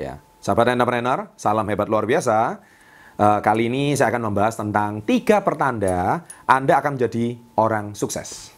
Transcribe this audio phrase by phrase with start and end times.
[0.00, 2.56] Ya, sahabat entrepreneur, salam hebat luar biasa.
[3.20, 8.48] Uh, kali ini saya akan membahas tentang tiga pertanda Anda akan menjadi orang sukses.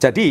[0.00, 0.30] Jadi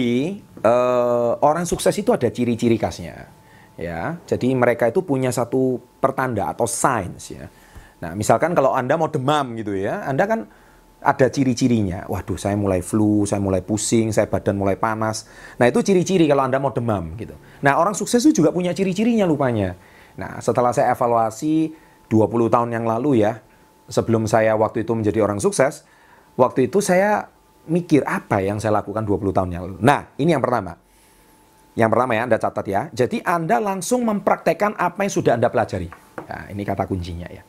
[0.65, 3.29] uh, orang sukses itu ada ciri-ciri khasnya,
[3.75, 4.19] ya.
[4.27, 7.47] Jadi mereka itu punya satu pertanda atau signs, ya.
[8.03, 10.47] Nah, misalkan kalau anda mau demam gitu ya, anda kan
[11.05, 12.09] ada ciri-cirinya.
[12.09, 15.29] Waduh, saya mulai flu, saya mulai pusing, saya badan mulai panas.
[15.61, 17.37] Nah, itu ciri-ciri kalau anda mau demam gitu.
[17.61, 19.77] Nah, orang sukses itu juga punya ciri-cirinya lupanya.
[20.17, 21.71] Nah, setelah saya evaluasi
[22.09, 23.39] 20 tahun yang lalu ya,
[23.85, 25.85] sebelum saya waktu itu menjadi orang sukses,
[26.35, 27.29] waktu itu saya
[27.65, 29.77] mikir apa yang saya lakukan 20 tahun yang lalu.
[29.81, 30.84] Nah, ini yang pertama.
[31.75, 32.81] Yang pertama ya, Anda catat ya.
[32.95, 35.91] Jadi Anda langsung mempraktekkan apa yang sudah Anda pelajari.
[36.23, 37.43] Nah, ini kata kuncinya ya.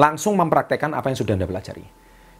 [0.00, 1.84] Langsung mempraktekkan apa yang sudah Anda pelajari.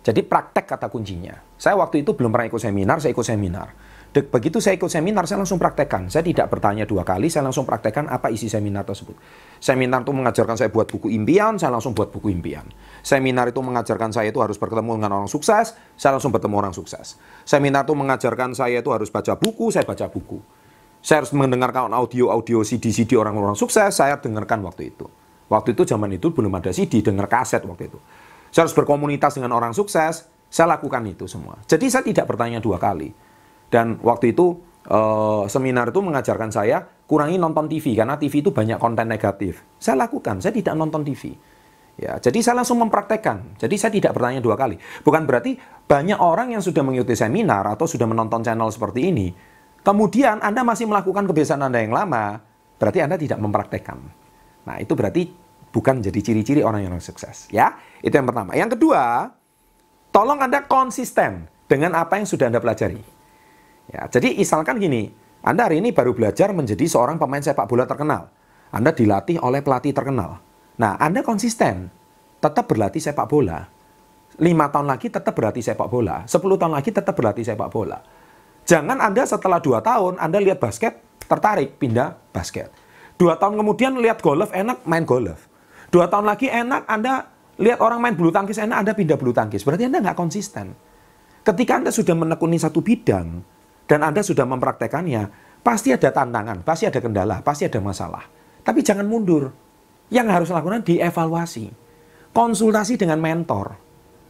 [0.07, 1.35] Jadi praktek kata kuncinya.
[1.59, 3.69] Saya waktu itu belum pernah ikut seminar, saya ikut seminar.
[4.17, 6.09] Begitu saya ikut seminar, saya langsung praktekkan.
[6.09, 9.13] Saya tidak bertanya dua kali, saya langsung praktekkan apa isi seminar tersebut.
[9.61, 12.65] Seminar itu mengajarkan saya buat buku impian, saya langsung buat buku impian.
[13.05, 17.21] Seminar itu mengajarkan saya itu harus bertemu dengan orang sukses, saya langsung bertemu orang sukses.
[17.45, 20.39] Seminar itu mengajarkan saya itu harus baca buku, saya baca buku.
[21.07, 25.07] Saya harus mendengarkan audio-audio CD-CD orang-orang sukses, saya dengarkan waktu itu.
[25.47, 28.03] Waktu itu zaman itu belum ada CD, dengar kaset waktu itu.
[28.51, 31.63] Saya harus berkomunitas dengan orang sukses, saya lakukan itu semua.
[31.71, 33.15] Jadi saya tidak bertanya dua kali.
[33.71, 34.59] Dan waktu itu
[34.91, 39.63] uh, seminar itu mengajarkan saya kurangi nonton TV karena TV itu banyak konten negatif.
[39.79, 41.39] Saya lakukan, saya tidak nonton TV.
[42.03, 43.63] Ya, jadi saya langsung mempraktekkan.
[43.63, 44.75] Jadi saya tidak bertanya dua kali.
[45.07, 45.55] Bukan berarti
[45.87, 49.31] banyak orang yang sudah mengikuti seminar atau sudah menonton channel seperti ini,
[49.87, 52.43] kemudian Anda masih melakukan kebiasaan Anda yang lama,
[52.83, 53.99] berarti Anda tidak mempraktekkan.
[54.67, 55.31] Nah, itu berarti
[55.71, 57.47] bukan jadi ciri-ciri orang yang sukses.
[57.55, 58.59] Ya, itu yang pertama.
[58.59, 59.31] Yang kedua,
[60.11, 62.99] tolong Anda konsisten dengan apa yang sudah Anda pelajari.
[63.95, 65.15] Ya, jadi misalkan gini,
[65.47, 68.35] Anda hari ini baru belajar menjadi seorang pemain sepak bola terkenal.
[68.75, 70.43] Anda dilatih oleh pelatih terkenal.
[70.83, 71.87] Nah, Anda konsisten,
[72.43, 73.71] tetap berlatih sepak bola.
[74.43, 76.27] Lima tahun lagi tetap berlatih sepak bola.
[76.27, 78.03] Sepuluh tahun lagi tetap berlatih sepak bola.
[78.67, 80.99] Jangan Anda setelah dua tahun, Anda lihat basket,
[81.31, 82.75] tertarik, pindah basket.
[83.15, 85.47] Dua tahun kemudian lihat golf, enak, main golf.
[85.95, 87.31] Dua tahun lagi enak, Anda
[87.63, 89.63] lihat orang main bulu tangkis enak, Anda pindah bulu tangkis.
[89.63, 90.75] Berarti Anda nggak konsisten.
[91.47, 93.57] Ketika Anda sudah menekuni satu bidang,
[93.87, 95.31] dan Anda sudah mempraktekannya,
[95.63, 98.27] pasti ada tantangan, pasti ada kendala, pasti ada masalah.
[98.67, 99.55] Tapi jangan mundur.
[100.11, 101.71] Yang harus lakukan dievaluasi.
[102.35, 103.86] Konsultasi dengan mentor.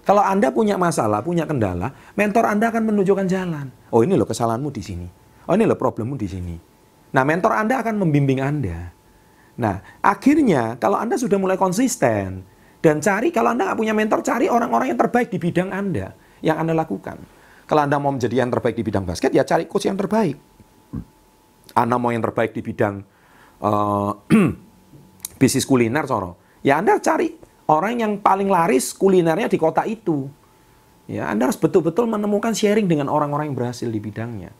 [0.06, 3.74] Kalau Anda punya masalah, punya kendala, mentor Anda akan menunjukkan jalan.
[3.90, 5.06] Oh ini loh kesalahanmu di sini.
[5.50, 6.54] Oh ini loh problemmu di sini.
[7.10, 8.94] Nah mentor Anda akan membimbing Anda.
[9.58, 12.46] Nah akhirnya kalau Anda sudah mulai konsisten
[12.78, 16.62] dan cari kalau Anda nggak punya mentor, cari orang-orang yang terbaik di bidang Anda yang
[16.62, 17.18] Anda lakukan.
[17.66, 20.38] Kalau Anda mau menjadi yang terbaik di bidang basket, ya cari coach yang terbaik.
[21.74, 23.02] Anda mau yang terbaik di bidang
[23.58, 24.14] uh,
[25.42, 26.62] bisnis kuliner, soro.
[26.62, 27.34] Ya Anda cari
[27.66, 30.30] orang yang paling laris kulinernya di kota itu.
[31.06, 34.50] Ya, Anda harus betul-betul menemukan sharing dengan orang-orang yang berhasil di bidangnya.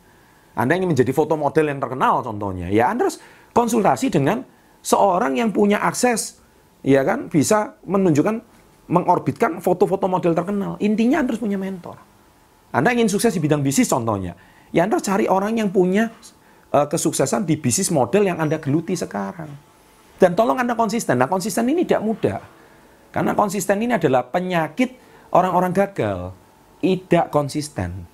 [0.55, 3.19] Anda ingin menjadi foto model yang terkenal contohnya, ya Anda harus
[3.51, 4.47] konsultasi dengan
[4.79, 6.39] seorang yang punya akses,
[6.81, 8.41] ya kan, bisa menunjukkan,
[8.87, 10.79] mengorbitkan foto-foto model terkenal.
[10.79, 11.99] Intinya Anda harus punya mentor.
[12.71, 14.33] Anda ingin sukses di bidang bisnis contohnya.
[14.71, 16.11] Ya Anda cari orang yang punya
[16.71, 19.51] uh, kesuksesan di bisnis model yang Anda geluti sekarang.
[20.17, 21.21] Dan tolong Anda konsisten.
[21.21, 22.56] Nah konsisten ini tidak mudah.
[23.17, 24.93] Karena konsisten ini adalah penyakit
[25.33, 26.37] orang-orang gagal.
[26.77, 28.05] Tidak konsisten.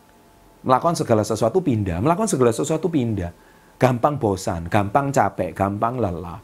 [0.64, 2.00] Melakukan segala sesuatu pindah.
[2.00, 3.36] Melakukan segala sesuatu pindah.
[3.76, 6.40] Gampang bosan, gampang capek, gampang lelah,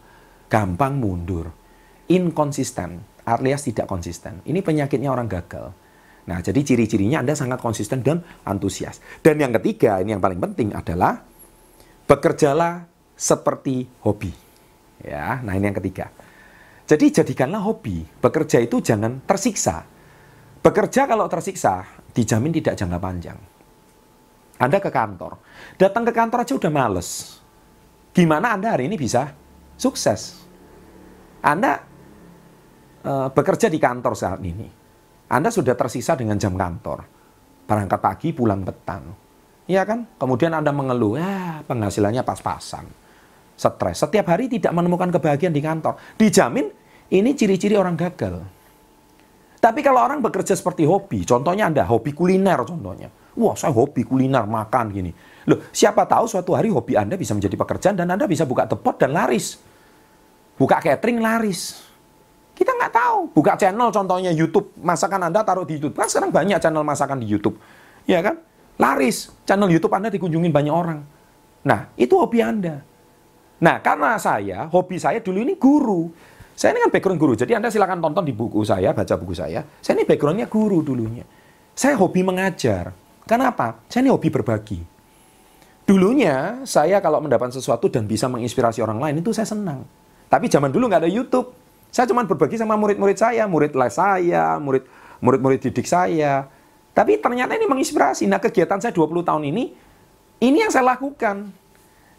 [0.51, 1.55] gampang mundur.
[2.11, 4.43] Inkonsisten, alias tidak konsisten.
[4.43, 5.71] Ini penyakitnya orang gagal.
[6.27, 8.99] Nah, jadi ciri-cirinya Anda sangat konsisten dan antusias.
[9.23, 11.23] Dan yang ketiga, ini yang paling penting adalah
[12.11, 14.35] bekerjalah seperti hobi.
[14.99, 16.11] Ya, nah ini yang ketiga.
[16.89, 18.01] Jadi jadikanlah hobi.
[18.01, 19.85] Bekerja itu jangan tersiksa.
[20.59, 21.85] Bekerja kalau tersiksa,
[22.17, 23.37] dijamin tidak jangka panjang.
[24.57, 25.37] Anda ke kantor.
[25.77, 27.39] Datang ke kantor aja udah males.
[28.09, 29.29] Gimana Anda hari ini bisa
[29.77, 30.41] sukses?
[31.45, 31.77] Anda
[33.05, 34.79] uh, bekerja di kantor saat ini
[35.29, 37.05] anda sudah tersisa dengan jam kantor.
[37.69, 39.13] Berangkat pagi, pulang petang.
[39.69, 40.17] Iya kan?
[40.17, 42.89] Kemudian Anda mengeluh, ya penghasilannya pas-pasan.
[43.53, 44.01] Stres.
[44.01, 46.01] Setiap hari tidak menemukan kebahagiaan di kantor.
[46.17, 46.73] Dijamin
[47.09, 48.41] ini ciri-ciri orang gagal.
[49.59, 53.11] Tapi kalau orang bekerja seperti hobi, contohnya Anda hobi kuliner contohnya.
[53.35, 55.11] Wah, saya hobi kuliner, makan gini.
[55.47, 58.95] Loh, siapa tahu suatu hari hobi Anda bisa menjadi pekerjaan dan Anda bisa buka tepot
[58.95, 59.59] dan laris.
[60.55, 61.81] Buka catering laris.
[62.55, 63.19] Kita nggak tahu.
[63.35, 65.95] Buka channel contohnya YouTube, masakan Anda taruh di YouTube.
[65.95, 67.55] Kan sekarang banyak channel masakan di YouTube.
[68.03, 68.39] Ya kan?
[68.79, 70.99] Laris, channel YouTube Anda dikunjungin banyak orang.
[71.67, 72.79] Nah, itu hobi Anda.
[73.59, 76.11] Nah, karena saya, hobi saya dulu ini guru.
[76.59, 79.63] Saya ini kan background guru, jadi Anda silakan tonton di buku saya, baca buku saya.
[79.79, 81.23] Saya ini backgroundnya guru dulunya.
[81.71, 82.91] Saya hobi mengajar.
[83.23, 83.79] Kenapa?
[83.87, 84.83] Saya ini hobi berbagi.
[85.87, 89.87] Dulunya, saya kalau mendapat sesuatu dan bisa menginspirasi orang lain, itu saya senang.
[90.27, 91.47] Tapi zaman dulu nggak ada YouTube.
[91.95, 94.83] Saya cuma berbagi sama murid-murid saya, murid les saya, murid
[95.23, 96.43] murid-murid didik saya.
[96.91, 98.27] Tapi ternyata ini menginspirasi.
[98.27, 99.63] Nah, kegiatan saya 20 tahun ini,
[100.43, 101.55] ini yang saya lakukan.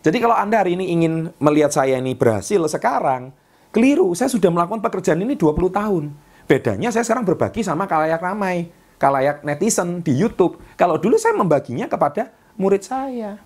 [0.01, 3.37] Jadi kalau Anda hari ini ingin melihat saya ini berhasil sekarang,
[3.70, 4.12] keliru.
[4.14, 6.05] Saya sudah melakukan pekerjaan ini 20 tahun.
[6.46, 10.58] Bedanya saya sekarang berbagi sama kalayak ramai, kalayak netizen di YouTube.
[10.75, 13.38] Kalau dulu saya membaginya kepada murid saya.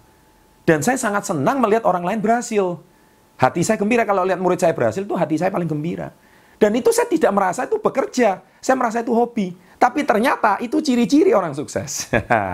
[0.64, 2.80] Dan saya sangat senang melihat orang lain berhasil.
[3.36, 6.16] Hati saya gembira kalau lihat murid saya berhasil itu hati saya paling gembira.
[6.56, 9.52] Dan itu saya tidak merasa itu bekerja, saya merasa itu hobi.
[9.76, 12.08] Tapi ternyata itu ciri-ciri orang sukses.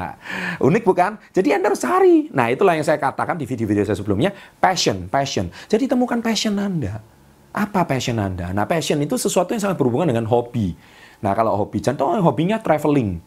[0.67, 1.15] Unik bukan?
[1.31, 2.27] Jadi Anda harus cari.
[2.35, 5.47] Nah itulah yang saya katakan di video-video saya sebelumnya, passion, passion.
[5.71, 7.20] Jadi temukan passion Anda.
[7.51, 8.55] Apa passion Anda?
[8.55, 10.75] Nah passion itu sesuatu yang sangat berhubungan dengan hobi.
[11.21, 13.19] Nah kalau hobi, contoh hobinya traveling.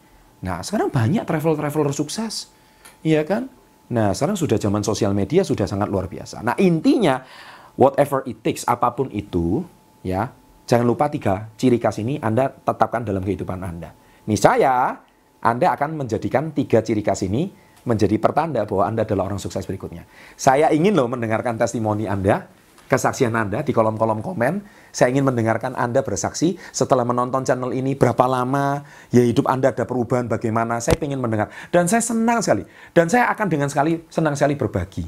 [0.44, 2.48] Nah sekarang banyak travel-traveler sukses.
[3.04, 3.52] Iya kan?
[3.92, 6.40] Nah, sekarang sudah zaman sosial media sudah sangat luar biasa.
[6.40, 7.20] Nah, intinya
[7.76, 9.60] whatever it takes, apa pun itu,
[10.00, 10.32] ya,
[10.64, 13.92] jangan lupa tiga ciri khas ini Anda tetapkan dalam kehidupan Anda.
[14.24, 14.96] Niscaya
[15.44, 17.52] Anda akan menjadikan tiga ciri khas ini
[17.84, 20.08] menjadi pertanda bahwa Anda adalah orang sukses berikutnya.
[20.32, 22.48] Saya ingin loh mendengarkan testimoni Anda
[22.86, 24.64] kesaksian Anda di kolom-kolom komen.
[24.94, 29.84] Saya ingin mendengarkan Anda bersaksi setelah menonton channel ini berapa lama ya hidup Anda ada
[29.88, 30.78] perubahan bagaimana.
[30.78, 35.04] Saya ingin mendengar dan saya senang sekali dan saya akan dengan sekali senang sekali berbagi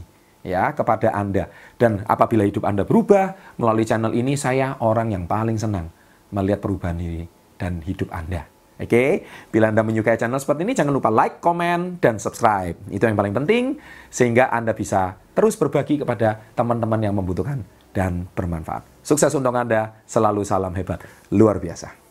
[0.46, 1.50] ya kepada Anda.
[1.76, 5.92] Dan apabila hidup Anda berubah melalui channel ini saya orang yang paling senang
[6.34, 7.28] melihat perubahan ini
[7.60, 8.55] dan hidup Anda.
[8.76, 9.10] Oke, okay?
[9.48, 12.76] bila Anda menyukai channel seperti ini, jangan lupa like, komen, dan subscribe.
[12.92, 13.80] Itu yang paling penting,
[14.12, 17.64] sehingga Anda bisa terus berbagi kepada teman-teman yang membutuhkan
[17.96, 18.84] dan bermanfaat.
[19.00, 21.00] Sukses untuk Anda, selalu salam hebat,
[21.32, 22.05] luar biasa.